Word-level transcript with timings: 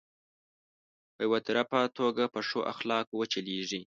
په 1.15 1.19
يو 1.25 1.35
طرفه 1.47 1.79
توګه 1.97 2.23
په 2.33 2.39
ښو 2.47 2.59
اخلاقو 2.73 3.13
وچلېږي. 3.17 3.81